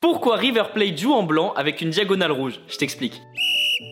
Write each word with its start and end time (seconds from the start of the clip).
Pourquoi 0.00 0.36
River 0.36 0.62
Plate 0.72 0.96
joue 0.96 1.12
en 1.12 1.24
blanc 1.24 1.52
avec 1.56 1.80
une 1.80 1.90
diagonale 1.90 2.30
rouge? 2.30 2.60
Je 2.68 2.76
t'explique. 2.76 3.20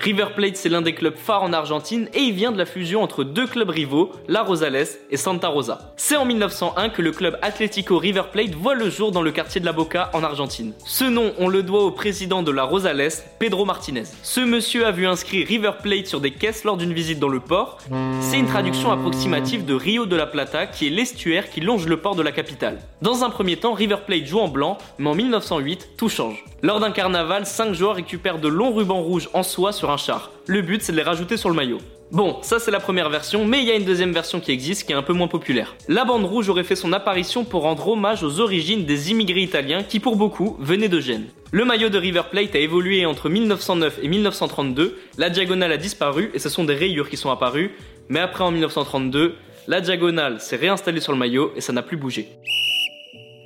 River 0.00 0.26
Plate, 0.36 0.56
c'est 0.56 0.68
l'un 0.68 0.80
des 0.80 0.94
clubs 0.94 1.16
phares 1.16 1.42
en 1.42 1.52
Argentine 1.52 2.08
et 2.14 2.20
il 2.20 2.32
vient 2.32 2.52
de 2.52 2.58
la 2.58 2.66
fusion 2.66 3.02
entre 3.02 3.24
deux 3.24 3.48
clubs 3.48 3.68
rivaux, 3.68 4.12
La 4.28 4.42
Rosales 4.42 4.86
et 5.10 5.16
Santa 5.16 5.48
Rosa. 5.48 5.92
C'est 5.96 6.16
en 6.16 6.24
1901 6.24 6.90
que 6.90 7.02
le 7.02 7.10
club 7.10 7.36
Atlético 7.42 7.98
River 7.98 8.22
Plate 8.32 8.54
voit 8.54 8.76
le 8.76 8.90
jour 8.90 9.10
dans 9.10 9.22
le 9.22 9.32
quartier 9.32 9.60
de 9.60 9.66
La 9.66 9.72
Boca 9.72 10.10
en 10.14 10.22
Argentine. 10.22 10.72
Ce 10.86 11.04
nom, 11.04 11.32
on 11.38 11.48
le 11.48 11.64
doit 11.64 11.82
au 11.82 11.90
président 11.90 12.44
de 12.44 12.52
La 12.52 12.62
Rosales, 12.62 13.08
Pedro 13.40 13.64
Martinez. 13.64 14.04
Ce 14.22 14.40
monsieur 14.40 14.86
a 14.86 14.92
vu 14.92 15.04
inscrit 15.04 15.42
River 15.42 15.72
Plate 15.82 16.06
sur 16.06 16.20
des 16.20 16.30
caisses 16.30 16.62
lors 16.62 16.76
d'une 16.76 16.92
visite 16.92 17.18
dans 17.18 17.28
le 17.28 17.40
port. 17.40 17.78
C'est 18.20 18.38
une 18.38 18.46
traduction 18.46 18.92
approximative 18.92 19.64
de 19.64 19.74
Rio 19.74 20.06
de 20.06 20.14
la 20.14 20.26
Plata, 20.26 20.66
qui 20.66 20.86
est 20.86 20.90
l'estuaire 20.90 21.50
qui 21.50 21.60
longe 21.60 21.86
le 21.86 21.96
port 21.96 22.14
de 22.14 22.22
la 22.22 22.30
capitale. 22.30 22.78
Dans 23.02 23.24
un 23.24 23.30
premier 23.30 23.56
temps, 23.56 23.72
River 23.72 23.98
Plate 24.06 24.26
joue 24.26 24.38
en 24.38 24.48
blanc, 24.48 24.78
mais 24.98 25.10
en 25.10 25.14
1908, 25.16 25.90
tout 25.96 26.08
change. 26.08 26.44
Lors 26.62 26.80
d'un 26.80 26.90
carnaval, 26.90 27.46
5 27.46 27.72
joueurs 27.72 27.94
récupèrent 27.96 28.40
de 28.40 28.48
longs 28.48 28.72
rubans 28.72 29.00
rouges 29.00 29.28
en 29.32 29.44
soie 29.44 29.72
sur 29.72 29.90
un 29.90 29.97
Le 30.46 30.62
but, 30.62 30.82
c'est 30.82 30.92
de 30.92 30.96
les 30.96 31.02
rajouter 31.02 31.36
sur 31.36 31.48
le 31.48 31.54
maillot. 31.54 31.78
Bon, 32.10 32.38
ça 32.40 32.58
c'est 32.58 32.70
la 32.70 32.80
première 32.80 33.10
version, 33.10 33.44
mais 33.44 33.60
il 33.60 33.66
y 33.66 33.70
a 33.70 33.74
une 33.74 33.84
deuxième 33.84 34.12
version 34.12 34.40
qui 34.40 34.50
existe 34.50 34.86
qui 34.86 34.92
est 34.92 34.96
un 34.96 35.02
peu 35.02 35.12
moins 35.12 35.28
populaire. 35.28 35.76
La 35.88 36.06
bande 36.06 36.24
rouge 36.24 36.48
aurait 36.48 36.64
fait 36.64 36.74
son 36.74 36.94
apparition 36.94 37.44
pour 37.44 37.62
rendre 37.62 37.86
hommage 37.86 38.22
aux 38.22 38.40
origines 38.40 38.86
des 38.86 39.10
immigrés 39.10 39.42
italiens 39.42 39.82
qui 39.82 40.00
pour 40.00 40.16
beaucoup 40.16 40.56
venaient 40.58 40.88
de 40.88 41.00
Gênes. 41.00 41.26
Le 41.50 41.66
maillot 41.66 41.90
de 41.90 41.98
River 41.98 42.22
Plate 42.30 42.54
a 42.54 42.60
évolué 42.60 43.04
entre 43.04 43.28
1909 43.28 43.98
et 44.02 44.08
1932, 44.08 44.98
la 45.18 45.28
diagonale 45.28 45.72
a 45.72 45.76
disparu 45.76 46.30
et 46.32 46.38
ce 46.38 46.48
sont 46.48 46.64
des 46.64 46.74
rayures 46.74 47.10
qui 47.10 47.18
sont 47.18 47.30
apparues, 47.30 47.72
mais 48.08 48.20
après 48.20 48.44
en 48.44 48.52
1932, 48.52 49.34
la 49.66 49.82
diagonale 49.82 50.40
s'est 50.40 50.56
réinstallée 50.56 51.00
sur 51.00 51.12
le 51.12 51.18
maillot 51.18 51.52
et 51.56 51.60
ça 51.60 51.74
n'a 51.74 51.82
plus 51.82 51.98
bougé. 51.98 52.30